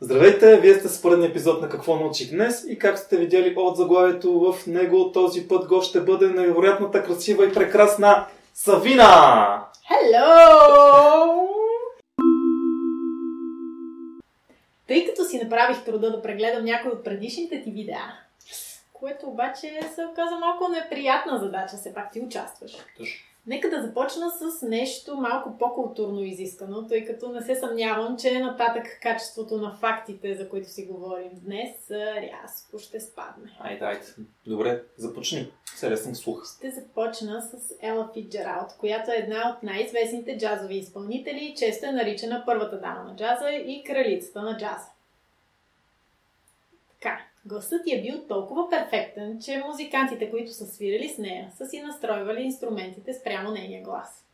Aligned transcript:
Здравейте, 0.00 0.60
вие 0.60 0.74
сте 0.74 0.88
с 0.88 1.02
поредния 1.02 1.30
епизод 1.30 1.62
на 1.62 1.68
Какво 1.68 1.96
научих 1.96 2.30
днес 2.30 2.64
и 2.68 2.78
как 2.78 2.98
сте 2.98 3.16
видяли 3.16 3.54
от 3.56 3.76
заглавието 3.76 4.40
в 4.40 4.66
него, 4.66 5.12
този 5.12 5.48
път 5.48 5.68
гост 5.68 5.88
ще 5.88 6.00
бъде 6.00 6.28
невероятната 6.28 7.04
красива 7.04 7.46
и 7.46 7.52
прекрасна 7.52 8.26
Савина! 8.54 9.64
Hello! 9.90 11.48
Тъй 14.86 15.06
като 15.06 15.24
си 15.24 15.38
направих 15.42 15.84
труда 15.84 16.10
да 16.10 16.22
прегледам 16.22 16.64
някой 16.64 16.90
от 16.90 17.04
предишните 17.04 17.62
ти 17.62 17.70
видеа, 17.70 18.18
което 18.92 19.26
обаче 19.26 19.80
се 19.94 20.04
оказа 20.12 20.36
малко 20.36 20.68
неприятна 20.68 21.38
задача, 21.38 21.76
все 21.76 21.94
пак 21.94 22.12
ти 22.12 22.20
участваш. 22.20 22.72
Точно. 22.98 23.31
Нека 23.46 23.70
да 23.70 23.82
започна 23.82 24.30
с 24.30 24.62
нещо 24.62 25.16
малко 25.16 25.58
по-културно 25.58 26.22
изискано, 26.22 26.86
тъй 26.86 27.04
като 27.04 27.32
не 27.32 27.42
се 27.42 27.54
съмнявам, 27.54 28.18
че 28.18 28.40
нататък 28.40 28.98
качеството 29.02 29.56
на 29.56 29.76
фактите, 29.76 30.34
за 30.34 30.48
които 30.48 30.68
си 30.68 30.86
говорим 30.86 31.30
днес, 31.32 31.90
рязко 31.90 32.78
ще 32.78 33.00
спадне. 33.00 33.56
Айде, 33.60 33.84
айде. 33.84 34.06
Добре, 34.46 34.82
започни. 34.96 35.52
Съм 35.96 36.14
слух. 36.14 36.56
Ще 36.56 36.70
започна 36.70 37.42
с 37.42 37.74
Ела 37.80 38.10
Фитджералд, 38.14 38.76
която 38.78 39.10
е 39.10 39.14
една 39.14 39.50
от 39.50 39.62
най-известните 39.62 40.38
джазови 40.38 40.76
изпълнители 40.76 41.54
често 41.58 41.86
е 41.86 41.92
наричана 41.92 42.42
първата 42.46 42.80
дама 42.80 43.04
на 43.04 43.16
джаза 43.16 43.50
и 43.50 43.84
кралицата 43.86 44.42
на 44.42 44.56
джаза. 44.56 44.86
Така, 46.92 47.18
гласът 47.44 47.84
ти 47.84 47.94
е 47.94 48.02
бил 48.02 48.24
толкова 48.28 48.70
перфектен, 48.70 49.40
че 49.44 49.62
музикантите, 49.66 50.30
които 50.30 50.52
са 50.52 50.66
свирили 50.66 51.08
с 51.08 51.18
нея, 51.18 51.52
са 51.56 51.66
си 51.66 51.80
настройвали 51.82 52.42
инструментите 52.42 53.14
спрямо 53.14 53.50
нейния 53.50 53.82
глас. 53.82 54.24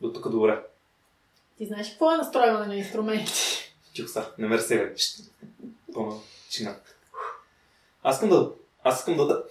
До 0.00 0.12
тук 0.12 0.30
добре. 0.30 0.62
Ти 1.58 1.66
знаеш 1.66 1.90
какво 1.90 2.12
е 2.12 2.16
настройване 2.16 2.66
на 2.66 2.76
инструменти? 2.76 3.32
Тихо 3.94 4.08
са, 4.08 4.32
не 4.38 4.48
ме 4.48 4.56
разсегай. 4.56 4.96
Шт. 4.96 5.18
Пълна 5.94 6.14
чина. 6.50 6.76
Аз 8.02 8.16
искам 8.16 8.28
да... 8.28 8.52
Аз 8.82 8.98
искам 8.98 9.16
да- 9.16 9.44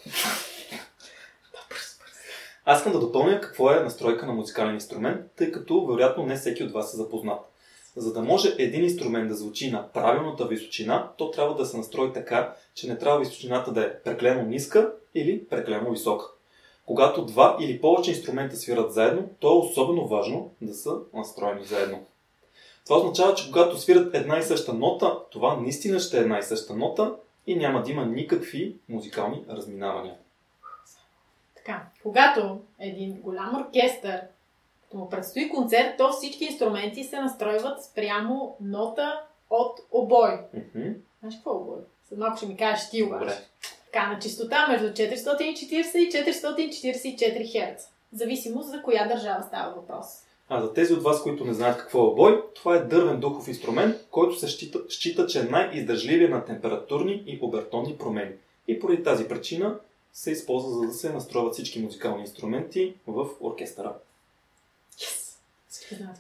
Аз 2.66 2.78
искам 2.80 2.94
да 2.94 3.00
допълня 3.00 3.42
какво 3.42 3.72
е 3.72 3.84
настройка 3.84 4.26
на 4.26 4.34
музикален 4.34 4.74
инструмент, 4.74 5.32
тъй 5.36 5.52
като 5.52 5.86
вероятно 5.86 6.26
не 6.26 6.36
всеки 6.36 6.64
от 6.64 6.72
вас 6.72 6.94
е 6.94 6.98
запознат. 6.98 7.51
За 7.96 8.14
да 8.14 8.22
може 8.22 8.56
един 8.58 8.84
инструмент 8.84 9.30
да 9.30 9.36
звучи 9.36 9.72
на 9.72 9.92
правилната 9.92 10.48
височина, 10.48 11.10
то 11.18 11.32
трябва 11.32 11.56
да 11.56 11.66
се 11.66 11.78
настрои 11.78 12.14
така, 12.14 12.54
че 12.74 12.88
не 12.88 12.98
трябва 12.98 13.20
височината 13.20 13.72
да 13.72 13.86
е 13.86 14.00
преклено 14.00 14.44
ниска 14.44 14.94
или 15.16 15.46
преклено 15.46 15.92
висока. 15.92 16.26
Когато 16.86 17.26
два 17.26 17.58
или 17.60 17.82
повече 17.82 18.12
инструмента 18.12 18.56
свират 18.56 18.94
заедно, 18.94 19.30
то 19.40 19.48
е 19.48 19.66
особено 19.66 20.08
важно 20.08 20.52
да 20.62 20.74
са 20.74 20.98
настроени 21.14 21.66
заедно. 21.66 22.06
Това 22.86 22.98
означава, 22.98 23.36
че 23.36 23.48
когато 23.48 23.78
свират 23.78 24.16
една 24.16 24.38
и 24.38 24.44
съща 24.44 24.74
нота, 24.74 25.20
това 25.32 25.56
наистина 25.56 26.00
ще 26.00 26.18
е 26.18 26.22
една 26.22 26.40
и 26.40 26.44
съща 26.44 26.76
нота 26.76 27.16
и 27.48 27.56
няма 27.56 27.84
да 27.84 27.92
има 27.92 28.06
никакви 28.06 28.76
музикални 28.90 29.44
разминавания. 29.50 30.16
Така, 31.56 31.84
когато 32.04 32.62
един 32.80 33.14
голям 33.14 33.62
оркестър 33.62 34.22
предстои 35.10 35.50
концерт, 35.50 35.98
то 35.98 36.12
всички 36.12 36.46
инструменти 36.46 37.04
се 37.04 37.20
настройват 37.20 37.84
спрямо 37.84 38.56
нота 38.62 39.22
от 39.50 39.80
обой. 39.92 40.32
Мгм. 40.54 40.90
Знаеш 41.20 41.36
какво 41.36 41.52
е 41.52 41.54
обой? 41.54 41.80
След 42.10 42.20
малко 42.20 42.38
ще 42.38 42.46
ми 42.46 42.58
кажеш 42.58 42.90
ти 42.90 43.04
обаче. 43.04 43.36
Така, 43.86 44.08
на 44.08 44.20
чистота 44.20 44.68
между 44.68 44.88
440 44.88 45.98
и 45.98 46.12
444 46.12 47.56
Hz. 47.56 47.78
В 48.14 48.18
зависимост 48.18 48.70
за 48.70 48.82
коя 48.82 49.08
държава 49.08 49.44
става 49.48 49.76
въпрос. 49.76 50.06
А 50.50 50.62
за 50.62 50.74
тези 50.74 50.94
от 50.94 51.04
вас, 51.04 51.24
които 51.24 51.46
не 51.46 51.54
знаят 51.54 51.78
какво 51.78 52.00
е 52.00 52.08
обой, 52.08 52.44
това 52.56 52.76
е 52.76 52.80
дървен 52.80 53.20
духов 53.20 53.48
инструмент, 53.48 53.96
който 54.12 54.36
се 54.36 54.48
счита, 54.48 54.80
счита 54.90 55.28
че 55.28 55.40
е 55.40 55.44
най-издържливия 55.44 56.30
на 56.30 56.46
температурни 56.46 57.24
и 57.26 57.40
обертонни 57.42 57.98
промени. 57.98 58.32
И 58.68 58.80
поради 58.80 59.04
тази 59.04 59.28
причина 59.28 59.80
се 60.14 60.32
използва 60.32 60.72
за 60.72 60.88
да 60.88 60.94
се 60.94 61.14
настройват 61.14 61.54
всички 61.54 61.80
музикални 61.80 62.22
инструменти 62.22 62.94
в 63.08 63.28
оркестъра. 63.42 63.94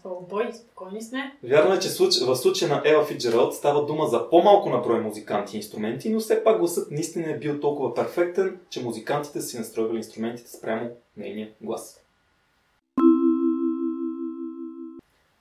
Обой, 0.03 0.53
спокойни 0.53 1.01
сме. 1.01 1.37
Вярно 1.43 1.73
е, 1.73 1.79
че 1.79 1.89
в 2.25 2.35
случая 2.35 2.69
на 2.69 2.81
Ела 2.85 3.05
Фиджералд 3.05 3.55
става 3.55 3.85
дума 3.85 4.07
за 4.07 4.29
по-малко 4.29 4.69
на 4.69 4.77
брой 4.77 5.01
музиканти 5.01 5.55
и 5.55 5.59
инструменти, 5.59 6.09
но 6.09 6.19
все 6.19 6.43
пак 6.43 6.59
гласът 6.59 6.91
наистина 6.91 7.31
е 7.31 7.37
бил 7.37 7.59
толкова 7.59 7.95
перфектен, 7.95 8.59
че 8.69 8.83
музикантите 8.83 9.41
си 9.41 9.57
настройвали 9.57 9.97
инструментите 9.97 10.51
спрямо 10.51 10.89
нейния 11.17 11.49
глас. 11.61 12.01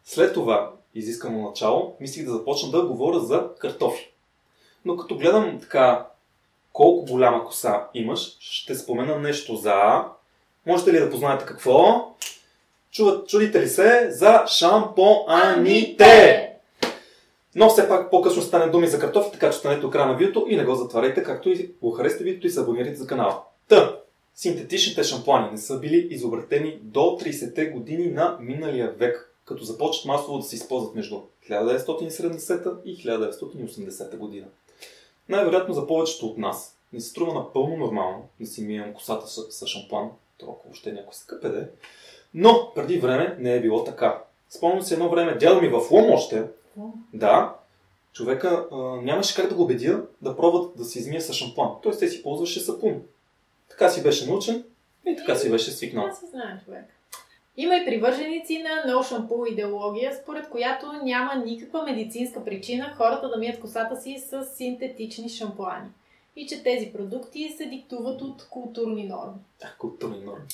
След 0.05 0.35
това 0.35 0.73
изискано 0.95 1.49
начало, 1.49 1.97
мислих 2.01 2.25
да 2.25 2.33
започна 2.33 2.71
да 2.71 2.87
говоря 2.87 3.21
за 3.21 3.49
картофи. 3.59 4.13
Но 4.85 4.97
като 4.97 5.17
гледам 5.17 5.59
така 5.61 6.07
колко 6.73 7.05
голяма 7.05 7.45
коса 7.45 7.89
имаш, 7.95 8.37
ще 8.41 8.75
спомена 8.75 9.19
нещо 9.19 9.57
за... 9.57 10.05
Можете 10.67 10.93
ли 10.93 10.99
да 10.99 11.11
познаете 11.11 11.45
какво? 11.45 12.11
Чуват, 12.93 13.29
чудите 13.29 13.63
ли 13.63 13.69
се 13.69 14.11
за 14.11 14.45
шампоаните? 14.47 16.47
Но 17.55 17.69
все 17.69 17.89
пак 17.89 18.11
по-късно 18.11 18.43
стане 18.43 18.71
думи 18.71 18.87
за 18.87 18.99
картофи, 18.99 19.33
така 19.33 19.51
че 19.51 19.59
станете 19.59 19.81
до 19.81 19.91
края 19.91 20.07
на 20.07 20.17
видеото 20.17 20.47
и 20.49 20.57
не 20.57 20.65
го 20.65 20.75
затваряйте, 20.75 21.23
както 21.23 21.49
и 21.49 21.71
го 21.83 21.91
харесате 21.91 22.25
видеото 22.25 22.47
и 22.47 22.51
се 22.51 22.61
абонирайте 22.61 22.97
за 22.97 23.07
канала. 23.07 23.43
Та, 23.69 23.99
синтетичните 24.35 25.03
шампуани 25.03 25.51
не 25.51 25.59
са 25.59 25.79
били 25.79 26.09
изобретени 26.11 26.79
до 26.83 27.01
30-те 27.01 27.67
години 27.67 28.11
на 28.11 28.37
миналия 28.41 28.93
век, 28.93 29.35
като 29.45 29.65
започват 29.65 30.07
масово 30.07 30.39
да 30.39 30.45
се 30.45 30.57
използват 30.57 30.95
между 30.95 31.21
1970 31.51 32.83
и 32.85 32.97
1980 32.97 34.17
година. 34.17 34.47
Най-вероятно 35.29 35.75
за 35.75 35.87
повечето 35.87 36.27
от 36.27 36.39
нас 36.39 36.77
не 36.93 37.01
се 37.01 37.09
струва 37.09 37.35
напълно 37.35 37.77
нормално 37.77 38.29
да 38.41 38.47
си 38.47 38.63
мием 38.63 38.95
косата 38.95 39.27
с, 39.27 39.43
с 39.51 39.67
шампуан, 39.67 40.11
то 40.39 40.47
ако 40.47 40.63
въобще 40.65 40.93
някой 40.93 41.15
се 41.15 41.27
къпеде, 41.27 41.69
но 42.35 42.73
преди 42.75 42.99
време 42.99 43.37
не 43.39 43.55
е 43.55 43.61
било 43.61 43.85
така. 43.85 44.23
Спомням 44.51 44.83
си 44.83 44.95
едно 44.95 45.09
време, 45.09 45.35
дядо 45.35 45.61
ми 45.61 45.69
в 45.69 45.91
Лом 45.91 46.11
още, 46.11 46.45
да, 47.15 47.55
човека 48.13 48.67
а, 48.73 48.77
нямаше 48.77 49.35
как 49.35 49.49
да 49.49 49.55
го 49.55 49.63
убедя 49.63 50.03
да 50.23 50.37
пробват 50.37 50.77
да 50.77 50.85
се 50.85 50.99
измие 50.99 51.21
с 51.21 51.33
шампуан. 51.33 51.71
Той 51.83 51.95
се 51.95 52.09
си 52.09 52.23
ползваше 52.23 52.61
сапун. 52.61 53.03
Така 53.71 53.89
си 53.89 54.03
беше 54.03 54.27
научен 54.27 54.65
и 55.07 55.17
така 55.17 55.35
си 55.35 55.51
беше 55.51 55.71
свикнал. 55.71 56.09
Се 56.15 56.27
знае 56.27 56.61
човек. 56.65 56.85
Има 57.57 57.77
и 57.77 57.85
привърженици 57.85 58.63
на 58.63 58.93
no 58.93 58.97
shampoo 58.97 59.53
идеология, 59.53 60.15
според 60.23 60.49
която 60.49 60.93
няма 60.93 61.35
никаква 61.35 61.83
медицинска 61.83 62.45
причина 62.45 62.95
хората 62.97 63.29
да 63.29 63.39
мият 63.39 63.61
косата 63.61 64.01
си 64.01 64.23
с 64.29 64.45
синтетични 64.45 65.29
шампуани. 65.29 65.89
И 66.37 66.47
че 66.47 66.63
тези 66.63 66.93
продукти 66.93 67.55
се 67.57 67.67
диктуват 67.67 68.23
от 68.23 68.47
културни 68.51 69.05
норми. 69.05 69.39
Да, 69.61 69.75
културни 69.79 70.21
норми. 70.21 70.45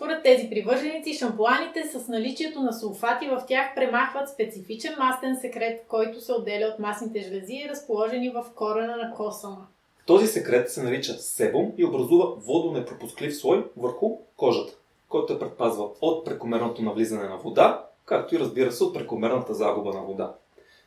Според 0.00 0.22
тези 0.22 0.50
привърженици, 0.50 1.14
шампуаните 1.14 1.84
с 1.92 2.08
наличието 2.08 2.60
на 2.60 2.72
сулфати 2.72 3.28
в 3.28 3.44
тях 3.48 3.74
премахват 3.74 4.28
специфичен 4.28 4.94
мастен 4.98 5.36
секрет, 5.40 5.84
който 5.88 6.20
се 6.20 6.32
отделя 6.32 6.66
от 6.66 6.78
масните 6.78 7.20
жлези, 7.20 7.68
разположени 7.70 8.30
в 8.30 8.44
корена 8.54 8.96
на 8.96 9.14
косама. 9.16 9.66
Този 10.06 10.26
секрет 10.26 10.70
се 10.70 10.82
нарича 10.82 11.12
себум 11.12 11.72
и 11.78 11.84
образува 11.84 12.26
водонепропусклив 12.36 13.36
слой 13.36 13.66
върху 13.76 14.18
кожата, 14.36 14.72
който 15.08 15.32
я 15.32 15.38
предпазва 15.38 15.88
от 16.00 16.24
прекомерното 16.24 16.82
навлизане 16.82 17.28
на 17.28 17.36
вода, 17.36 17.86
както 18.04 18.34
и 18.34 18.38
разбира 18.38 18.72
се 18.72 18.84
от 18.84 18.94
прекомерната 18.94 19.54
загуба 19.54 19.92
на 19.92 20.00
вода. 20.00 20.34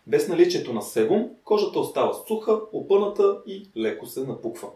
Без 0.07 0.27
наличието 0.27 0.73
на 0.73 0.81
себум, 0.81 1.29
кожата 1.43 1.79
остава 1.79 2.13
суха, 2.27 2.59
опъната 2.73 3.37
и 3.47 3.69
леко 3.77 4.05
се 4.05 4.19
напуква. 4.19 4.67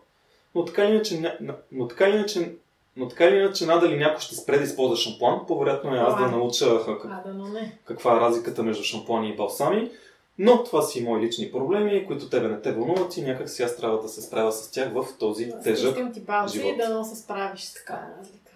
Но 0.55 0.65
така 0.65 0.85
иначе, 0.85 1.37
но 1.71 1.87
така 1.87 2.09
иначе, 2.09 2.51
но 2.97 3.07
така 3.07 3.25
или 3.25 3.35
иначе 3.35 3.65
надали 3.65 3.97
някой 3.97 4.19
ще 4.21 4.35
спре 4.35 4.57
да 4.57 4.63
използва 4.63 4.95
шампуан, 4.95 5.45
по-вероятно 5.47 5.95
е 5.95 5.99
аз 5.99 6.17
да 6.17 6.23
А. 6.23 6.31
науча 6.31 6.65
как- 6.85 7.07
да, 7.25 7.33
но 7.33 7.47
не. 7.47 7.77
каква 7.85 8.17
е 8.17 8.19
разликата 8.19 8.63
между 8.63 8.83
шампуани 8.83 9.29
и 9.29 9.35
балсами. 9.35 9.91
Но 10.39 10.63
това 10.63 10.81
си 10.81 11.03
мои 11.03 11.21
лични 11.21 11.51
проблеми, 11.51 12.07
които 12.07 12.29
тебе 12.29 12.47
не 12.47 12.61
те 12.61 12.71
вълнуват 12.71 13.17
и 13.17 13.21
някак 13.21 13.49
си 13.49 13.63
аз 13.63 13.77
трябва 13.77 14.01
да 14.01 14.09
се 14.09 14.21
справя 14.21 14.51
с 14.51 14.71
тях 14.71 14.93
в 14.93 15.05
този 15.19 15.51
тежък. 15.63 15.89
Искам 15.91 16.13
ти 16.13 16.19
балси 16.19 16.57
живот. 16.57 16.73
и 16.73 16.77
да 16.77 16.89
но 16.89 17.03
се 17.03 17.15
справиш 17.15 17.61
с 17.61 17.85
тази 17.85 17.99
разлика. 18.19 18.51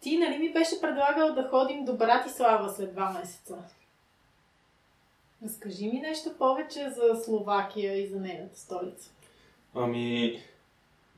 Ти 0.00 0.18
нали 0.18 0.38
ми 0.38 0.52
беше 0.52 0.80
предлагал 0.80 1.34
да 1.34 1.48
ходим 1.50 1.84
до 1.84 1.92
Братислава 1.92 2.72
след 2.72 2.92
два 2.92 3.10
месеца? 3.20 3.54
Разкажи 5.44 5.86
ми 5.86 6.00
нещо 6.00 6.30
повече 6.38 6.90
за 6.90 7.22
Словакия 7.24 8.02
и 8.02 8.08
за 8.08 8.20
нейната 8.20 8.58
столица. 8.58 9.10
Ами, 9.74 10.38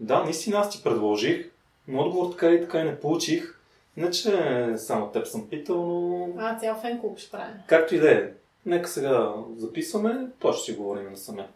да, 0.01 0.23
наистина 0.23 0.59
аз 0.59 0.71
ти 0.71 0.83
предложих, 0.83 1.51
но 1.89 2.03
отговор 2.03 2.31
така 2.33 2.51
и 2.51 2.61
така 2.61 2.81
и 2.81 2.85
не 2.85 3.01
получих. 3.01 3.53
Не, 3.97 4.11
че 4.11 4.33
само 4.77 5.07
теб 5.11 5.27
съм 5.27 5.49
питал, 5.51 5.77
но 5.87 6.29
А, 6.39 6.59
цял 6.59 6.75
фен 6.81 7.01
клуб 7.01 7.19
ще 7.19 7.31
правим. 7.31 7.55
както 7.67 7.95
и 7.95 7.99
да 7.99 8.13
е. 8.13 8.25
Нека 8.67 8.89
сега 8.89 9.33
записваме, 9.57 10.27
то 10.39 10.53
ще 10.53 10.65
си 10.73 10.79
говорим 10.79 11.11
на 11.11 11.17
самия. 11.17 11.47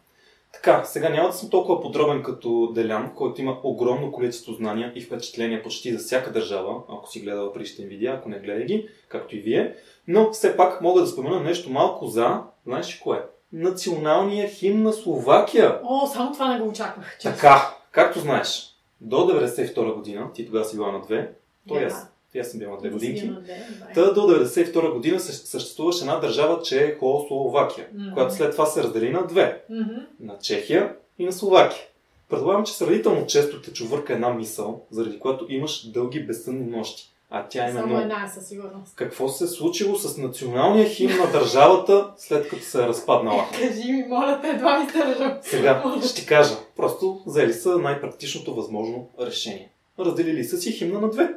Така, 0.53 0.83
сега 0.83 1.09
няма 1.09 1.27
да 1.29 1.33
съм 1.33 1.49
толкова 1.49 1.81
подробен 1.81 2.23
като 2.23 2.71
Делян, 2.75 3.11
който 3.15 3.41
има 3.41 3.57
огромно 3.63 4.11
количество 4.11 4.53
знания 4.53 4.91
и 4.95 5.01
впечатления 5.01 5.63
почти 5.63 5.93
за 5.93 5.99
всяка 5.99 6.31
държава, 6.31 6.81
ако 6.89 7.09
си 7.09 7.19
гледала 7.19 7.53
предишните 7.53 7.89
видеа, 7.89 8.13
ако 8.13 8.29
не 8.29 8.39
гледай 8.39 8.65
ги, 8.65 8.87
както 9.07 9.35
и 9.35 9.39
вие. 9.39 9.75
Но 10.07 10.31
все 10.31 10.57
пак 10.57 10.81
мога 10.81 11.01
да 11.01 11.07
спомена 11.07 11.39
нещо 11.39 11.69
малко 11.69 12.05
за, 12.07 12.41
знаеш 12.65 12.95
ли 12.95 12.99
кое? 13.03 13.23
Националния 13.53 14.49
химн 14.49 14.83
на 14.83 14.93
Словакия. 14.93 15.79
О, 15.83 16.07
само 16.07 16.33
това 16.33 16.53
не 16.53 16.59
го 16.59 16.69
очаквах. 16.69 17.17
честно. 17.19 17.35
Така, 17.35 17.75
както 17.91 18.19
знаеш, 18.19 18.67
до 19.01 19.15
92 19.17 19.93
година, 19.93 20.27
ти 20.33 20.45
тогава 20.45 20.65
си 20.65 20.75
била 20.75 20.91
на 20.91 21.01
две, 21.01 21.31
то 21.67 21.73
Да. 21.73 21.79
аз, 21.81 22.07
аз 22.37 22.47
съм 22.47 22.59
била 22.59 22.71
на 22.71 22.77
две 22.77 22.89
годинки. 22.89 23.25
на 23.25 23.41
две. 23.41 23.67
Та 23.95 24.13
до 24.13 24.21
92 24.21 24.89
година 24.89 25.19
съ- 25.19 25.47
съществуваше 25.47 26.01
една 26.01 26.15
държава 26.15 26.61
Чехословакия, 26.61 27.87
Мгм. 27.93 28.13
която 28.13 28.35
след 28.35 28.51
това 28.51 28.65
се 28.65 28.83
раздели 28.83 29.09
на 29.09 29.27
две. 29.27 29.61
Мгм. 29.69 29.95
На 30.19 30.39
Чехия 30.39 30.93
и 31.19 31.25
на 31.25 31.31
Словакия. 31.31 31.81
Предполагам, 32.29 32.65
че 32.65 32.73
сравнително 32.73 33.25
често 33.27 33.61
те 33.61 33.73
чувърка 33.73 34.13
една 34.13 34.29
мисъл, 34.29 34.81
заради 34.91 35.19
която 35.19 35.45
имаш 35.49 35.85
дълги 35.85 36.19
безсънни 36.19 36.65
нощи. 36.67 37.07
А 37.33 37.43
тя 37.43 37.65
е 37.65 37.71
Само 37.71 37.83
именно 37.83 38.01
една 38.01 38.25
е 38.25 38.29
със 38.29 38.47
сигурност. 38.47 38.95
какво 38.95 39.29
се 39.29 39.43
е 39.43 39.47
случило 39.47 39.95
с 39.95 40.17
националния 40.17 40.89
химн 40.89 41.13
на 41.15 41.31
държавата, 41.31 42.07
след 42.17 42.49
като 42.49 42.63
се 42.63 42.83
е 42.83 42.87
разпаднала. 42.87 43.45
Кажи 43.59 43.91
ми, 43.91 44.05
моля 44.09 44.39
те, 44.41 44.47
едва 44.47 44.79
ми 44.79 44.89
стържа. 44.89 45.37
Сега 45.41 45.83
ще 46.05 46.15
ти 46.15 46.25
кажа. 46.27 46.53
Просто 46.81 47.21
взели 47.25 47.53
са 47.53 47.77
най-практичното 47.77 48.55
възможно 48.55 49.09
решение. 49.19 49.71
Разделили 49.99 50.43
са 50.43 50.57
си 50.57 50.71
химна 50.71 51.01
на 51.01 51.09
две. 51.09 51.33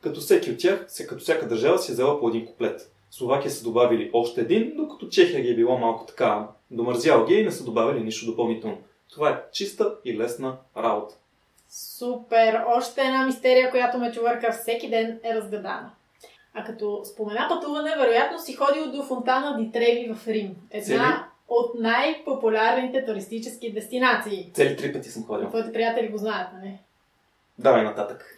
Като 0.00 0.20
всеки 0.20 0.50
от 0.50 0.58
тях, 0.58 0.86
като 1.08 1.22
всяка 1.22 1.48
държава 1.48 1.78
си 1.78 1.92
е 1.92 1.94
взела 1.94 2.20
по 2.20 2.28
един 2.28 2.46
куплет. 2.46 2.92
Словакия 3.10 3.50
са 3.50 3.64
добавили 3.64 4.10
още 4.12 4.40
един, 4.40 4.72
докато 4.76 5.08
Чехия 5.08 5.40
ги 5.42 5.50
е 5.50 5.54
било 5.54 5.78
малко 5.78 6.06
така 6.06 6.46
домързял 6.70 7.26
ги 7.26 7.34
и 7.34 7.44
не 7.44 7.50
са 7.50 7.64
добавили 7.64 8.04
нищо 8.04 8.26
допълнително. 8.26 8.78
Това 9.12 9.30
е 9.30 9.40
чиста 9.52 9.94
и 10.04 10.18
лесна 10.18 10.56
работа. 10.76 11.14
Супер! 11.68 12.60
Още 12.66 13.00
една 13.00 13.26
мистерия, 13.26 13.70
която 13.70 13.98
ме 13.98 14.12
чувърка 14.12 14.52
всеки 14.52 14.90
ден 14.90 15.20
е 15.24 15.34
разгадана. 15.34 15.90
А 16.54 16.64
като 16.64 17.04
спомена 17.04 17.46
пътуване, 17.48 17.96
вероятно 17.98 18.38
си 18.38 18.54
ходил 18.54 18.92
до 18.92 19.02
фонтана 19.02 19.56
Дитреви 19.58 20.14
в 20.14 20.28
Рим. 20.28 20.56
Една? 20.70 21.21
От 21.52 21.74
най-популярните 21.74 23.04
туристически 23.04 23.72
дестинации. 23.72 24.50
Цели 24.54 24.76
три 24.76 24.92
пъти 24.92 25.08
съм 25.08 25.24
ходил. 25.24 25.48
Твоите 25.48 25.72
приятели 25.72 26.08
го 26.08 26.18
знаят, 26.18 26.48
нали? 26.54 26.78
Давай 27.58 27.84
нататък. 27.84 28.36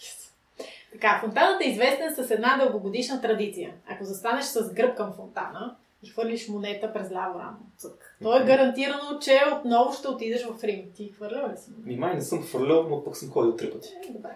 Така, 0.92 1.18
фонтанът 1.20 1.62
е 1.62 1.68
известен 1.68 2.14
с 2.14 2.30
една 2.30 2.56
дългогодишна 2.56 3.20
традиция. 3.20 3.74
Ако 3.88 4.04
застанеш 4.04 4.44
с 4.44 4.72
гръб 4.72 4.96
към 4.96 5.12
фонтана 5.12 5.76
и 6.02 6.08
хвърлиш 6.08 6.48
монета 6.48 6.92
през 6.92 7.10
ляво 7.12 7.38
рамо, 7.38 7.56
цък, 7.78 8.16
то 8.22 8.36
е 8.36 8.44
гарантирано, 8.44 9.18
че 9.20 9.40
отново 9.58 9.92
ще 9.92 10.08
отидеш 10.08 10.44
в 10.44 10.64
Рим. 10.64 10.84
Ти 10.96 11.12
хвърлял 11.16 11.52
ли 11.52 11.56
си? 11.56 11.70
Ми 11.84 11.96
май 11.96 12.14
не 12.14 12.22
съм 12.22 12.42
хвърлял, 12.42 12.86
но 12.88 13.04
пък 13.04 13.16
съм 13.16 13.30
ходил 13.30 13.56
три 13.56 13.70
пъти. 13.70 13.88
Е, 14.08 14.12
Добре. 14.12 14.30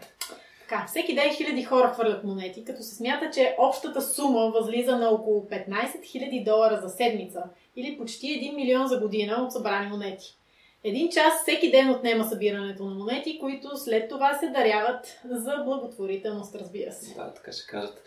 Така, 0.68 0.86
всеки 0.86 1.14
ден 1.14 1.34
хиляди 1.34 1.64
хора 1.64 1.88
хвърлят 1.88 2.24
монети, 2.24 2.64
като 2.64 2.82
се 2.82 2.94
смята, 2.94 3.30
че 3.30 3.56
общата 3.58 4.02
сума 4.02 4.50
възлиза 4.50 4.96
на 4.96 5.08
около 5.08 5.40
15 5.40 5.68
000 5.68 6.44
долара 6.44 6.80
за 6.82 6.88
седмица 6.88 7.42
или 7.76 7.98
почти 7.98 8.26
1 8.26 8.54
милион 8.54 8.86
за 8.86 9.00
година 9.00 9.42
от 9.44 9.52
събрани 9.52 9.88
монети. 9.88 10.38
Един 10.84 11.10
час 11.10 11.42
всеки 11.42 11.70
ден 11.70 11.90
отнема 11.90 12.24
събирането 12.24 12.84
на 12.84 12.94
монети, 12.94 13.38
които 13.38 13.76
след 13.76 14.08
това 14.08 14.34
се 14.34 14.48
даряват 14.48 15.20
за 15.24 15.62
благотворителност, 15.64 16.54
разбира 16.54 16.92
се. 16.92 17.14
Да, 17.14 17.32
така 17.34 17.52
ще 17.52 17.66
кажат. 17.66 18.02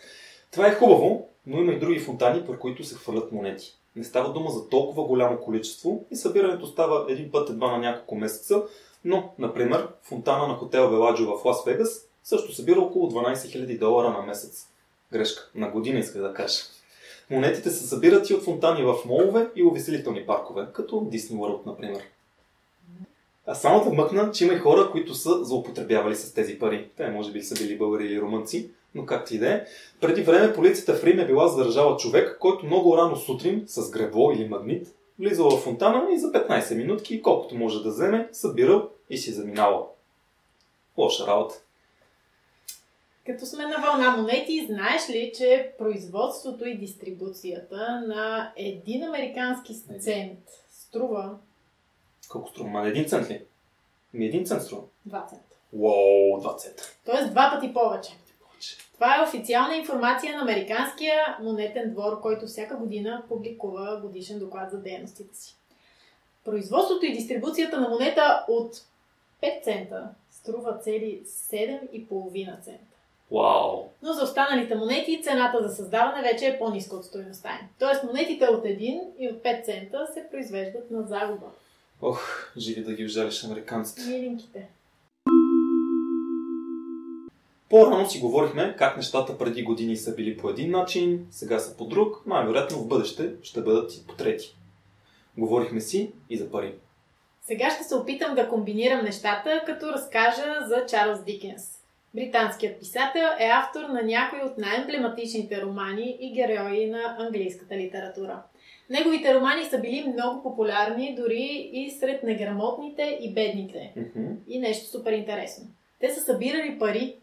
Това 0.52 0.66
е 0.66 0.74
хубаво, 0.74 1.28
но 1.46 1.58
има 1.58 1.72
и 1.72 1.78
други 1.78 1.98
фонтани, 1.98 2.46
при 2.46 2.58
които 2.58 2.84
се 2.84 2.94
хвърлят 2.94 3.32
монети. 3.32 3.74
Не 3.96 4.04
става 4.04 4.32
дума 4.32 4.50
за 4.50 4.68
толкова 4.68 5.04
голямо 5.04 5.40
количество 5.40 6.04
и 6.10 6.16
събирането 6.16 6.66
става 6.66 7.06
един 7.08 7.30
път 7.30 7.50
едва 7.50 7.70
на 7.70 7.78
няколко 7.78 8.14
месеца, 8.14 8.62
но, 9.04 9.34
например, 9.38 9.88
фонтана 10.02 10.48
на 10.48 10.54
хотел 10.54 10.90
Веладжо 10.90 11.36
в 11.36 11.44
Лас 11.44 11.64
Вегас 11.66 12.11
също 12.24 12.54
събира 12.54 12.80
около 12.80 13.10
12 13.10 13.34
000 13.34 13.78
долара 13.78 14.10
на 14.10 14.22
месец. 14.22 14.68
Грешка, 15.12 15.50
на 15.54 15.70
година 15.70 15.98
исках 15.98 16.22
да 16.22 16.34
кажа. 16.34 16.62
Монетите 17.30 17.70
се 17.70 17.86
събират 17.86 18.30
и 18.30 18.34
от 18.34 18.44
фонтани 18.44 18.84
в 18.84 18.94
молове 19.06 19.48
и 19.56 19.64
увеселителни 19.64 20.26
паркове, 20.26 20.66
като 20.72 20.96
Disney 20.96 21.36
World, 21.36 21.66
например. 21.66 22.02
А 23.46 23.54
само 23.54 23.84
да 23.84 23.90
мъкна, 23.90 24.30
че 24.30 24.44
има 24.44 24.54
и 24.54 24.58
хора, 24.58 24.90
които 24.90 25.14
са 25.14 25.44
злоупотребявали 25.44 26.16
с 26.16 26.34
тези 26.34 26.58
пари. 26.58 26.88
Те 26.96 27.08
може 27.08 27.32
би 27.32 27.42
са 27.42 27.54
били 27.54 27.78
българи 27.78 28.04
или 28.04 28.20
румънци, 28.20 28.70
но 28.94 29.06
както 29.06 29.34
и 29.34 29.38
да 29.38 29.52
е. 29.52 29.64
Преди 30.00 30.22
време 30.22 30.54
полицията 30.54 30.94
в 30.94 31.04
Рим 31.04 31.18
е 31.18 31.26
била 31.26 31.48
задържала 31.48 31.96
човек, 31.96 32.36
който 32.40 32.66
много 32.66 32.96
рано 32.96 33.16
сутрин 33.16 33.64
с 33.66 33.90
гребло 33.90 34.32
или 34.32 34.48
магнит 34.48 34.88
влизал 35.18 35.50
в 35.50 35.60
фонтана 35.60 36.12
и 36.12 36.18
за 36.18 36.32
15 36.32 36.76
минутки, 36.76 37.22
колкото 37.22 37.54
може 37.54 37.82
да 37.82 37.88
вземе, 37.88 38.28
събирал 38.32 38.88
и 39.10 39.18
си 39.18 39.32
заминавал. 39.32 39.94
Лоша 40.96 41.26
работа. 41.26 41.54
Като 43.26 43.46
сме 43.46 43.66
на 43.66 43.76
вълна 43.76 44.16
монети, 44.16 44.66
знаеш 44.66 45.10
ли, 45.10 45.32
че 45.36 45.72
производството 45.78 46.68
и 46.68 46.78
дистрибуцията 46.78 48.04
на 48.06 48.52
един 48.56 49.02
американски 49.02 49.74
цент 50.00 50.38
струва 50.70 51.38
Колко 52.28 52.48
струва? 52.48 52.70
Ма 52.70 52.88
един 52.88 53.08
цент 53.08 53.30
ли? 53.30 53.44
Ми 54.14 54.24
един 54.24 54.46
цент 54.46 54.62
струва. 54.62 54.82
2 55.08 55.28
цента? 55.28 55.56
Уоу, 55.72 56.40
два 56.40 56.56
цента. 56.56 56.82
Тоест 57.04 57.30
два 57.30 57.50
пъти. 57.54 57.74
Повече. 57.74 58.12
Това 58.94 59.16
е 59.16 59.22
официална 59.22 59.76
информация 59.76 60.36
на 60.36 60.42
Американския 60.42 61.38
монетен 61.40 61.92
двор, 61.92 62.20
който 62.20 62.46
всяка 62.46 62.76
година 62.76 63.24
публикува 63.28 64.00
годишен 64.02 64.38
доклад 64.38 64.70
за 64.70 64.78
дейностите 64.78 65.36
си. 65.36 65.56
Производството 66.44 67.06
и 67.06 67.12
дистрибуцията 67.12 67.80
на 67.80 67.88
монета 67.88 68.44
от 68.48 68.74
5 69.42 69.62
цента 69.62 70.08
струва 70.30 70.78
цели 70.78 71.22
7,5 71.26 72.62
цента. 72.62 72.91
Вау. 73.32 73.88
Но 74.02 74.12
за 74.12 74.24
останалите 74.24 74.74
монети 74.74 75.20
цената 75.22 75.68
за 75.68 75.74
създаване 75.74 76.22
вече 76.22 76.46
е 76.46 76.58
по-ниска 76.58 76.96
от 76.96 77.04
стоеността 77.04 77.48
им. 77.48 77.68
Тоест 77.78 78.04
монетите 78.04 78.44
от 78.46 78.64
1 78.64 79.00
и 79.18 79.28
от 79.28 79.42
5 79.42 79.64
цента 79.64 80.06
се 80.14 80.28
произвеждат 80.30 80.90
на 80.90 81.02
загуба. 81.02 81.46
Ох, 82.02 82.52
живи 82.58 82.84
да 82.84 82.92
ги 82.92 83.04
ожалиш 83.04 83.44
американците. 83.44 84.10
Миленьките. 84.10 84.68
По-рано 87.70 88.10
си 88.10 88.20
говорихме 88.20 88.74
как 88.78 88.96
нещата 88.96 89.38
преди 89.38 89.62
години 89.62 89.96
са 89.96 90.14
били 90.14 90.36
по 90.36 90.48
един 90.48 90.70
начин, 90.70 91.26
сега 91.30 91.58
са 91.58 91.76
по 91.76 91.84
друг, 91.84 92.22
най-вероятно 92.26 92.78
в 92.78 92.88
бъдеще 92.88 93.32
ще 93.42 93.60
бъдат 93.60 93.94
и 93.94 94.06
по 94.06 94.14
трети. 94.14 94.56
Говорихме 95.38 95.80
си 95.80 96.12
и 96.30 96.36
за 96.36 96.50
пари. 96.50 96.74
Сега 97.42 97.70
ще 97.70 97.84
се 97.84 97.94
опитам 97.94 98.34
да 98.34 98.48
комбинирам 98.48 99.04
нещата, 99.04 99.62
като 99.66 99.92
разкажа 99.92 100.66
за 100.66 100.86
Чарлз 100.86 101.24
Дикенс. 101.24 101.81
Британският 102.14 102.78
писател 102.78 103.26
е 103.38 103.44
автор 103.44 103.80
на 103.80 104.02
някои 104.02 104.40
от 104.40 104.58
най-емблематичните 104.58 105.62
романи 105.62 106.16
и 106.20 106.32
герои 106.32 106.90
на 106.90 107.16
английската 107.18 107.76
литература. 107.76 108.42
Неговите 108.90 109.34
романи 109.34 109.64
са 109.64 109.78
били 109.78 110.12
много 110.12 110.42
популярни 110.42 111.14
дори 111.14 111.70
и 111.72 111.90
сред 111.90 112.22
неграмотните 112.22 113.18
и 113.20 113.34
бедните. 113.34 113.94
И 114.48 114.58
нещо 114.58 114.86
супер 114.86 115.12
интересно. 115.12 115.64
Те 116.00 116.10
са 116.10 116.20
събирали 116.20 116.78
пари, 116.78 117.16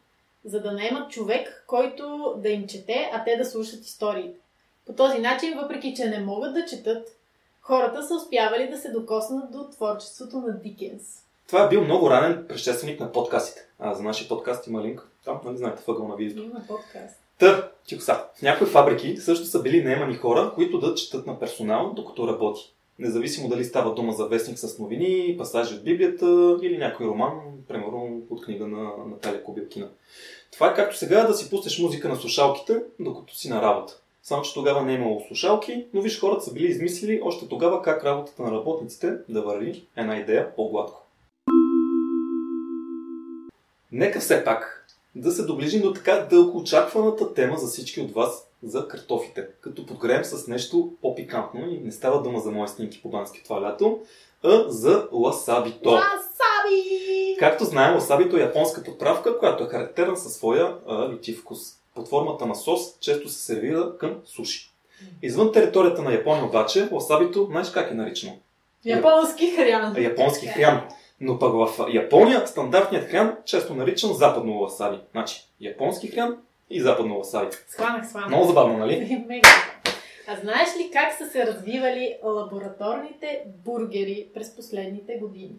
за 0.46 0.62
да 0.62 0.72
наемат 0.72 1.12
човек, 1.12 1.64
който 1.68 2.34
да 2.38 2.50
им 2.50 2.68
чете, 2.68 3.10
а 3.14 3.24
те 3.24 3.36
да 3.36 3.46
слушат 3.46 3.86
историите. 3.86 4.40
По 4.86 4.94
този 4.94 5.20
начин, 5.20 5.58
въпреки 5.58 5.94
че 5.94 6.06
не 6.06 6.20
могат 6.20 6.54
да 6.54 6.66
четат, 6.66 7.08
хората 7.62 8.04
са 8.04 8.16
успявали 8.16 8.70
да 8.70 8.78
се 8.78 8.92
докоснат 8.92 9.52
до 9.52 9.70
творчеството 9.70 10.38
на 10.38 10.60
Дикенс. 10.60 11.29
Това 11.50 11.64
е 11.64 11.70
бил 11.70 11.84
много 11.84 12.10
ранен 12.10 12.46
предшественик 12.48 13.00
на 13.00 13.12
подкастите. 13.12 13.62
А 13.80 13.94
за 13.94 14.04
нашия 14.04 14.28
подкаст 14.28 14.68
има 14.68 14.84
линк. 14.84 15.08
Там, 15.26 15.40
нали 15.46 15.58
знаете, 15.58 15.84
въгъл 15.88 16.08
на 16.08 16.16
видеото. 16.16 16.44
Има 16.44 16.62
подкаст. 16.68 17.20
Та, 17.40 17.72
тихо 17.88 18.02
са. 18.02 18.24
В 18.36 18.42
някои 18.42 18.68
фабрики 18.68 19.18
също 19.18 19.46
са 19.46 19.62
били 19.62 19.84
наемани 19.84 20.16
хора, 20.16 20.52
които 20.56 20.80
да 20.80 20.96
четат 20.96 21.28
на 21.28 21.40
персонал, 21.40 21.94
докато 21.96 22.28
работи. 22.28 22.74
Независимо 23.00 23.50
дали 23.50 23.66
става 23.66 23.94
дума 23.94 24.14
за 24.14 24.26
вестник 24.26 24.60
с 24.60 24.80
новини, 24.80 25.36
пасажи 25.38 25.76
от 25.76 25.84
Библията 25.84 26.58
или 26.62 26.78
някой 26.78 27.08
роман, 27.08 27.34
примерно 27.68 28.22
от 28.30 28.46
книга 28.46 28.68
на 28.68 28.92
Наталия 29.08 29.44
Кобилкина. 29.44 29.90
Това 30.52 30.72
е 30.72 30.74
както 30.74 30.98
сега 30.98 31.24
да 31.24 31.34
си 31.34 31.50
пуснеш 31.50 31.80
музика 31.80 32.10
на 32.10 32.16
слушалките, 32.16 32.82
докато 33.00 33.36
си 33.36 33.50
на 33.50 33.62
работа. 33.62 34.02
Само, 34.24 34.42
че 34.42 34.54
тогава 34.54 34.82
не 34.82 34.92
е 34.92 34.96
имало 34.96 35.22
слушалки, 35.28 35.86
но 35.94 36.02
виж, 36.02 36.20
хората 36.20 36.42
са 36.42 36.54
били 36.54 36.68
измислили 36.68 37.22
още 37.24 37.48
тогава 37.48 37.82
как 37.82 38.06
работата 38.06 38.44
на 38.44 38.52
работниците 38.52 39.14
да 39.30 39.42
върви 39.42 39.88
една 39.96 40.18
идея 40.18 40.56
по-гладко. 40.56 41.09
Нека 43.92 44.20
все 44.20 44.44
пак 44.44 44.86
да 45.16 45.32
се 45.32 45.46
доближим 45.46 45.82
до 45.82 45.94
така 45.94 46.28
дълго 46.30 46.58
очакваната 46.58 47.34
тема 47.34 47.58
за 47.58 47.68
всички 47.68 48.02
от 48.02 48.12
вас 48.12 48.48
за 48.64 48.88
картофите, 48.88 49.48
като 49.62 49.86
подгреем 49.86 50.24
с 50.24 50.48
нещо 50.48 50.92
по-пикантно 51.02 51.70
и 51.70 51.80
не 51.80 51.92
става 51.92 52.22
дума 52.22 52.40
за 52.40 52.52
мои 52.52 52.68
снимки 52.68 53.02
по 53.02 53.10
бански 53.10 53.44
това 53.44 53.62
лято, 53.62 54.00
а 54.44 54.70
за 54.70 55.08
ласабито. 55.12 55.90
Васаби! 55.90 57.36
Както 57.40 57.66
знаем, 57.66 57.96
ласабито 57.96 58.38
е 58.38 58.42
японска 58.42 58.84
подправка, 58.84 59.40
която 59.40 59.64
е 59.64 59.68
характерна 59.68 60.18
със 60.18 60.34
своя 60.34 60.76
а, 60.88 61.10
лютив 61.10 61.40
вкус. 61.40 61.60
Под 61.96 62.10
формата 62.10 62.46
на 62.46 62.56
сос 62.56 63.00
често 63.00 63.30
се 63.30 63.40
сервира 63.40 63.98
към 63.98 64.16
суши. 64.26 64.72
Извън 65.22 65.52
територията 65.52 66.02
на 66.02 66.14
Япония 66.14 66.46
обаче, 66.46 66.90
ласабито, 66.92 67.46
знаеш 67.46 67.72
как 67.72 67.92
е 67.92 67.94
наричано? 67.94 68.38
Японски 68.86 69.52
хрян. 69.52 69.96
Японски 69.98 70.48
хрян. 70.48 70.82
Но 71.22 71.40
пък 71.40 71.54
в 71.54 71.86
Япония 71.94 72.48
стандартният 72.48 73.10
хрян 73.10 73.38
често 73.46 73.76
наричан 73.76 74.14
западно 74.14 74.62
ласаби. 74.62 74.98
Значи, 75.12 75.42
японски 75.62 76.08
хрян 76.08 76.38
и 76.70 76.82
западно 76.82 77.18
ласаби. 77.18 77.56
Схванах, 77.68 78.08
схванах. 78.08 78.30
Много 78.30 78.46
забавно, 78.46 78.78
нали? 78.78 79.26
Мега. 79.28 79.50
А 80.28 80.36
знаеш 80.36 80.70
ли 80.78 80.92
как 80.94 81.14
са 81.14 81.26
се 81.26 81.46
развивали 81.46 82.18
лабораторните 82.24 83.44
бургери 83.66 84.28
през 84.34 84.56
последните 84.56 85.18
години? 85.18 85.56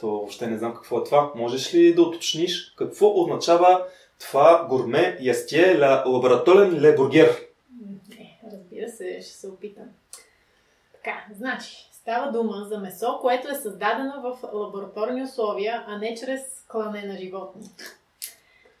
То 0.00 0.06
въобще 0.06 0.46
не 0.46 0.58
знам 0.58 0.74
какво 0.74 0.98
е 0.98 1.04
това. 1.04 1.32
Можеш 1.34 1.74
ли 1.74 1.94
да 1.94 2.02
уточниш 2.02 2.74
какво 2.76 3.22
означава 3.22 3.84
това 4.20 4.66
гурме 4.68 5.18
ястие 5.20 5.78
ла 5.78 6.04
лабораторен 6.06 6.80
ле 6.80 6.94
бургер? 6.96 7.46
Не, 8.08 8.38
разбира 8.52 8.88
се, 8.88 9.18
ще 9.22 9.32
се 9.32 9.48
опитам. 9.48 9.84
Така, 10.92 11.24
значи, 11.36 11.85
става 12.06 12.32
дума 12.32 12.64
за 12.64 12.78
месо, 12.78 13.18
което 13.20 13.48
е 13.48 13.54
създадено 13.54 14.22
в 14.22 14.38
лабораторни 14.52 15.22
условия, 15.22 15.84
а 15.86 15.98
не 15.98 16.14
чрез 16.14 16.64
клане 16.68 17.02
на 17.02 17.16
животни. 17.16 17.70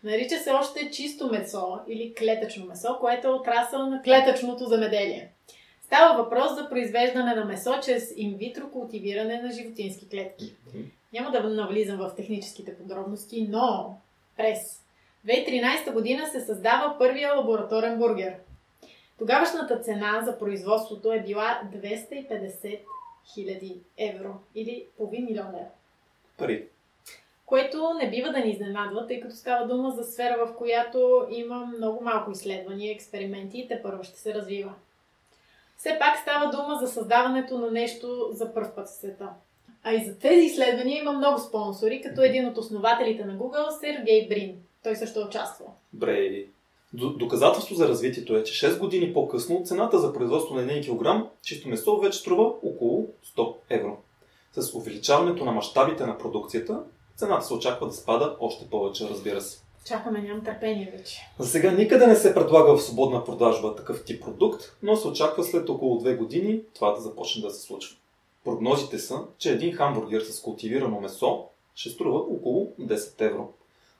Нарича 0.04 0.36
се 0.36 0.50
още 0.50 0.90
чисто 0.90 1.30
месо 1.30 1.78
или 1.88 2.14
клетъчно 2.14 2.66
месо, 2.66 2.96
което 3.00 3.26
е 3.26 3.30
отрасъл 3.30 3.86
на 3.86 4.02
клетъчното 4.02 4.64
замеделие. 4.64 5.32
Става 5.82 6.22
въпрос 6.22 6.54
за 6.54 6.68
произвеждане 6.68 7.34
на 7.34 7.44
месо 7.44 7.74
чрез 7.84 8.12
инвитро 8.16 8.70
култивиране 8.70 9.42
на 9.42 9.52
животински 9.52 10.08
клетки. 10.08 10.56
Няма 11.12 11.30
да 11.30 11.42
навлизам 11.42 11.98
в 11.98 12.12
техническите 12.16 12.76
подробности, 12.76 13.46
но 13.50 13.96
през 14.36 14.58
2013 15.26 15.92
година 15.92 16.26
се 16.26 16.40
създава 16.40 16.98
първия 16.98 17.34
лабораторен 17.34 17.98
бургер. 17.98 18.34
Тогавашната 19.18 19.80
цена 19.80 20.22
за 20.24 20.38
производството 20.38 21.12
е 21.12 21.20
била 21.20 21.60
250 21.74 22.78
000 23.36 23.76
евро 23.98 24.34
или 24.54 24.86
половин 24.96 25.24
милион 25.24 25.48
евро. 25.48 25.70
Пари. 26.38 26.68
Което 27.46 27.94
не 27.94 28.10
бива 28.10 28.32
да 28.32 28.38
ни 28.38 28.50
изненадва, 28.50 29.06
тъй 29.06 29.20
като 29.20 29.34
става 29.34 29.66
дума 29.66 29.90
за 29.90 30.04
сфера, 30.04 30.46
в 30.46 30.56
която 30.56 31.26
има 31.30 31.66
много 31.66 32.04
малко 32.04 32.30
изследвания, 32.30 32.92
експерименти 32.92 33.58
и 33.58 33.68
те 33.68 33.82
първо 33.82 34.04
ще 34.04 34.18
се 34.18 34.34
развива. 34.34 34.72
Все 35.76 35.96
пак 35.98 36.18
става 36.18 36.50
дума 36.50 36.78
за 36.80 36.88
създаването 36.88 37.58
на 37.58 37.70
нещо 37.70 38.28
за 38.32 38.54
първ 38.54 38.74
път 38.74 38.86
в 38.86 38.90
света. 38.90 39.28
А 39.82 39.92
и 39.92 40.04
за 40.04 40.18
тези 40.18 40.46
изследвания 40.46 41.00
има 41.00 41.12
много 41.12 41.38
спонсори, 41.38 42.00
като 42.00 42.22
един 42.22 42.46
от 42.46 42.58
основателите 42.58 43.24
на 43.24 43.38
Google, 43.38 43.80
Сергей 43.80 44.28
Брин. 44.28 44.56
Той 44.82 44.96
също 44.96 45.20
е 45.20 45.24
участвал. 45.24 45.74
Бре, 45.92 46.46
Доказателство 46.94 47.74
за 47.74 47.88
развитието 47.88 48.36
е, 48.36 48.44
че 48.44 48.66
6 48.66 48.78
години 48.78 49.12
по-късно 49.12 49.62
цената 49.64 49.98
за 49.98 50.12
производство 50.12 50.54
на 50.54 50.62
1 50.62 51.22
кг 51.22 51.30
чисто 51.42 51.68
месо 51.68 51.98
вече 51.98 52.18
струва 52.18 52.42
около 52.62 53.08
100 53.36 53.54
евро. 53.70 53.96
С 54.52 54.74
увеличаването 54.74 55.44
на 55.44 55.52
мащабите 55.52 56.06
на 56.06 56.18
продукцията, 56.18 56.80
цената 57.16 57.46
се 57.46 57.54
очаква 57.54 57.86
да 57.86 57.92
спада 57.92 58.36
още 58.40 58.70
повече, 58.70 59.08
разбира 59.10 59.40
се. 59.40 59.62
Чакаме, 59.86 60.22
нямам 60.22 60.44
търпение 60.44 60.92
вече. 60.98 61.20
За 61.38 61.48
сега 61.48 61.72
никъде 61.72 62.06
не 62.06 62.16
се 62.16 62.34
предлага 62.34 62.76
в 62.76 62.82
свободна 62.82 63.24
продажба 63.24 63.76
такъв 63.76 64.04
тип 64.04 64.22
продукт, 64.24 64.76
но 64.82 64.96
се 64.96 65.08
очаква 65.08 65.44
след 65.44 65.68
около 65.68 66.00
2 66.00 66.16
години 66.16 66.60
това 66.74 66.90
да 66.90 67.00
започне 67.00 67.42
да 67.42 67.50
се 67.50 67.62
случва. 67.62 67.96
Прогнозите 68.44 68.98
са, 68.98 69.20
че 69.38 69.52
един 69.52 69.72
хамбургер 69.72 70.20
с 70.20 70.42
култивирано 70.42 71.00
месо 71.00 71.44
ще 71.74 71.90
струва 71.90 72.18
около 72.18 72.72
10 72.80 73.20
евро. 73.20 73.48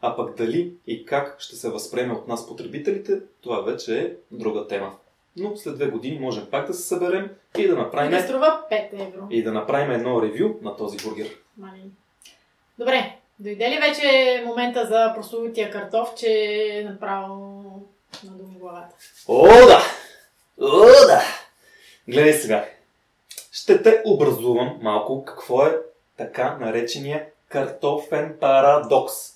А 0.02 0.16
пък 0.16 0.36
дали 0.36 0.72
и 0.86 1.06
как 1.06 1.36
ще 1.40 1.56
се 1.56 1.70
възприеме 1.70 2.14
от 2.14 2.28
нас 2.28 2.46
потребителите, 2.46 3.20
това 3.40 3.60
вече 3.60 4.00
е 4.00 4.12
друга 4.30 4.66
тема. 4.66 4.92
Но 5.36 5.56
след 5.56 5.74
две 5.74 5.86
години 5.86 6.18
можем 6.18 6.46
пак 6.50 6.66
да 6.66 6.74
се 6.74 6.82
съберем 6.82 7.30
и 7.58 7.68
да 7.68 7.76
направим... 7.76 8.10
Не 8.10 8.22
струва 8.22 8.62
5 8.72 8.92
евро. 8.92 9.26
И 9.30 9.42
да 9.42 9.52
направим 9.52 9.90
едно 9.90 10.22
ревю 10.22 10.54
на 10.62 10.76
този 10.76 10.96
бургер. 10.96 11.36
Малин. 11.56 11.92
Добре, 12.78 13.16
дойде 13.38 13.70
ли 13.70 13.78
вече 13.78 14.42
момента 14.46 14.86
за 14.86 15.12
прословутия 15.14 15.70
картоф, 15.70 16.14
че 16.16 16.28
е 16.72 16.84
направо 16.84 17.36
на 18.24 18.30
думи 18.30 18.58
главата? 18.58 18.94
О, 19.28 19.46
да! 19.46 19.80
О, 20.60 20.86
да! 21.06 21.22
Гледай 22.08 22.32
сега. 22.32 22.68
Ще 23.52 23.82
те 23.82 24.02
образувам 24.06 24.78
малко 24.82 25.24
какво 25.24 25.66
е 25.66 25.78
така 26.16 26.56
наречения 26.60 27.26
картофен 27.48 28.36
парадокс. 28.40 29.35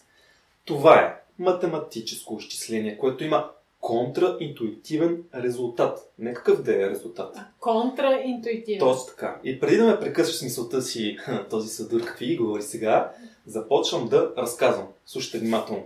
Това 0.70 1.00
е 1.00 1.14
математическо 1.38 2.36
изчисление, 2.38 2.98
което 2.98 3.24
има 3.24 3.50
контраинтуитивен 3.80 5.24
резултат. 5.34 6.12
Не 6.18 6.34
какъв 6.34 6.62
да 6.62 6.82
е 6.82 6.90
резултат. 6.90 7.36
Контраинтуитивен. 7.60 8.78
Точно 8.78 9.06
така. 9.06 9.40
И 9.44 9.60
преди 9.60 9.76
да 9.76 9.86
ме 9.86 10.00
прекъсваш 10.00 10.42
мисълта 10.42 10.82
си, 10.82 11.16
този 11.50 11.68
съдър 11.68 12.04
какви 12.04 12.36
говори 12.36 12.62
сега, 12.62 13.12
започвам 13.46 14.08
да 14.08 14.32
разказвам. 14.36 14.86
Слушайте 15.06 15.38
внимателно. 15.38 15.82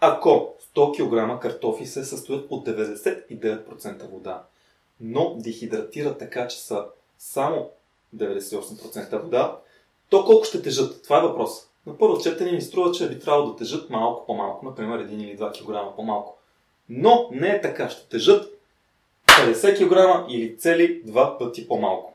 Ако 0.00 0.54
100 0.76 1.36
кг 1.36 1.42
картофи 1.42 1.86
се 1.86 2.04
състоят 2.04 2.46
от 2.50 2.68
99% 2.68 4.10
вода, 4.10 4.42
но 5.00 5.36
дехидратират 5.38 6.18
така, 6.18 6.48
че 6.48 6.60
са 6.60 6.84
само 7.18 7.70
98% 8.16 9.22
вода, 9.22 9.58
то 10.10 10.24
колко 10.24 10.44
ще 10.44 10.62
тежат? 10.62 11.02
Това 11.02 11.18
е 11.18 11.22
въпрос. 11.22 11.67
На 11.88 11.98
първо 11.98 12.18
четене 12.18 12.52
ми 12.52 12.62
струва, 12.62 12.92
че 12.92 13.08
би 13.08 13.18
трябвало 13.18 13.50
да 13.50 13.56
тежат 13.56 13.90
малко 13.90 14.26
по-малко, 14.26 14.66
например 14.66 15.06
1 15.06 15.10
или 15.10 15.38
2 15.38 15.52
кг 15.52 15.96
по-малко. 15.96 16.38
Но 16.88 17.28
не 17.32 17.48
е 17.48 17.60
така. 17.60 17.90
Ще 17.90 18.08
тежат 18.08 18.60
50 19.26 19.78
кг 19.78 20.26
или 20.32 20.56
цели 20.56 21.02
два 21.04 21.38
пъти 21.38 21.68
по-малко. 21.68 22.14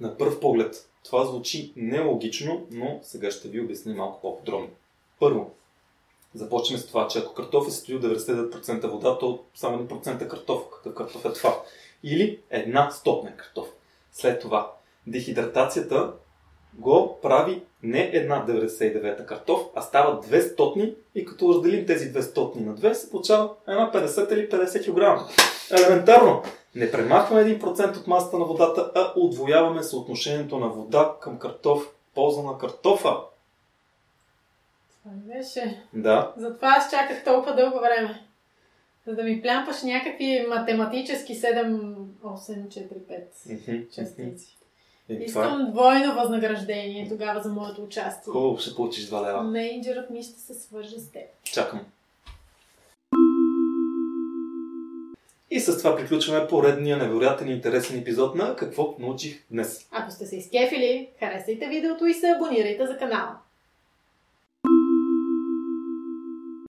На 0.00 0.18
първ 0.18 0.40
поглед 0.40 0.88
това 1.04 1.24
звучи 1.24 1.72
нелогично, 1.76 2.66
но 2.70 2.98
сега 3.02 3.30
ще 3.30 3.48
ви 3.48 3.60
обясня 3.60 3.94
малко 3.94 4.20
по-подробно. 4.20 4.68
Първо, 5.20 5.50
започваме 6.34 6.78
с 6.78 6.86
това, 6.86 7.08
че 7.08 7.18
ако 7.18 7.34
картоф 7.34 7.68
е 7.68 7.70
стои 7.70 8.00
99% 8.00 8.86
вода, 8.86 9.18
то 9.18 9.44
само 9.54 9.78
1% 9.78 10.28
картоф. 10.28 10.62
Какъв 10.70 10.94
картоф 10.94 11.24
е 11.24 11.32
това? 11.32 11.62
Или 12.02 12.40
една 12.50 12.90
стотна 12.90 13.36
картоф. 13.36 13.68
След 14.12 14.40
това, 14.40 14.72
дехидратацията 15.06 16.12
го 16.78 17.18
прави 17.22 17.62
не 17.82 18.10
една 18.12 18.46
99-та 18.46 19.26
картоф, 19.26 19.60
а 19.74 19.82
става 19.82 20.22
200 20.22 20.94
и 21.14 21.24
като 21.24 21.48
разделим 21.48 21.86
тези 21.86 22.12
200 22.12 22.60
на 22.60 22.74
2, 22.74 22.92
се 22.92 23.10
получава 23.10 23.50
една 23.68 23.92
50 23.92 24.32
или 24.32 24.50
50 24.50 24.84
кг. 24.84 25.32
Елементарно! 25.70 26.42
Не 26.74 26.90
премахваме 26.90 27.58
1% 27.58 27.96
от 27.96 28.06
масата 28.06 28.38
на 28.38 28.44
водата, 28.44 28.92
а 28.94 29.12
отвояваме 29.16 29.82
съотношението 29.82 30.58
на 30.58 30.68
вода 30.68 31.16
към 31.20 31.38
картоф 31.38 31.84
в 31.84 32.14
полза 32.14 32.42
на 32.42 32.58
картофа. 32.58 33.16
Това 35.02 35.14
не 35.16 35.34
беше. 35.34 35.82
Да. 35.92 36.32
Затова 36.36 36.74
аз 36.78 36.90
чаках 36.90 37.24
толкова 37.24 37.54
дълго 37.54 37.78
време. 37.80 38.22
За 39.06 39.14
да 39.14 39.22
ми 39.22 39.42
плямпаш 39.42 39.82
някакви 39.82 40.46
математически 40.48 41.34
7, 41.34 41.94
8, 42.24 42.68
4, 42.68 42.88
5 43.46 43.94
частици. 43.94 44.56
И 45.08 45.26
това 45.26 45.44
Искам 45.44 45.70
двойно 45.70 46.14
възнаграждение 46.14 47.08
тогава 47.08 47.42
за 47.42 47.48
моето 47.48 47.82
участие. 47.82 48.32
хубаво 48.32 48.58
ще 48.58 48.74
получиш 48.74 49.04
2 49.04 49.28
лева. 49.28 49.42
Менеджерът 49.42 50.10
ми 50.10 50.22
ще 50.22 50.40
се 50.40 50.54
свърже 50.54 50.98
с 50.98 51.10
теб. 51.12 51.22
Чакам. 51.44 51.80
И 55.50 55.60
с 55.60 55.78
това 55.78 55.96
приключваме 55.96 56.46
поредния 56.48 56.96
невероятен 56.96 57.48
и 57.48 57.52
интересен 57.52 57.98
епизод 57.98 58.34
на 58.34 58.56
Какво 58.56 58.94
научих 58.98 59.44
днес. 59.50 59.88
Ако 59.90 60.10
сте 60.10 60.26
се 60.26 60.36
изкефили, 60.36 61.08
харесайте 61.18 61.66
видеото 61.66 62.06
и 62.06 62.14
се 62.14 62.26
абонирайте 62.36 62.86
за 62.86 62.96
канала. 62.98 63.36